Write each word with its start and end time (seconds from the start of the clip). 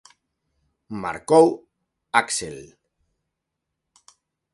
Marcou 1.03 1.47
Axel. 2.21 2.57